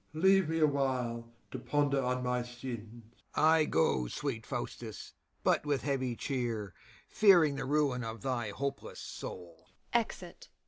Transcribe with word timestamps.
Leave 0.13 0.49
me 0.49 0.57
a 0.57 0.65
while 0.65 1.31
to 1.51 1.59
ponder 1.59 2.01
on 2.01 2.23
my 2.23 2.41
sins. 2.41 3.03
OLD 3.37 3.37
MAN. 3.37 3.45
I 3.45 3.65
go, 3.65 4.07
sweet 4.07 4.47
Faustus; 4.47 5.13
but 5.43 5.63
with 5.63 5.83
heavy 5.83 6.15
cheer, 6.15 6.73
Fearing 7.07 7.55
the 7.55 7.65
ruin 7.65 8.03
of 8.03 8.23
thy 8.23 8.49
hopeless 8.49 8.99
soul. 8.99 9.67